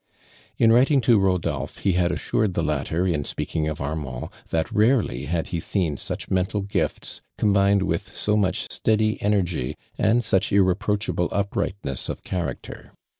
In 0.57 0.71
writing 0.71 0.99
to 1.01 1.19
Rodolphe 1.19 1.83
ho 1.91 1.95
had 1.99 2.11
assured 2.11 2.55
the 2.55 2.63
latter 2.63 3.05
in 3.05 3.23
speaking 3.23 3.67
of 3.67 3.79
Arnwuid, 3.79 4.31
tliat 4.49 4.65
rarely 4.71 5.25
hatl 5.27 5.51
ho 5.51 5.59
Been 5.79 5.95
such 5.95 6.31
mental 6.31 6.61
gift« 6.61 7.21
combined 7.37 7.83
with 7.83 8.11
so 8.11 8.35
much 8.35 8.67
steiuly 8.69 9.19
energy 9.21 9.75
and 9.99 10.23
such 10.23 10.49
irreproaolia 10.51 11.13
hlo 11.15 11.29
uprightness 11.31 12.09
of 12.09 12.23
character. 12.23 12.93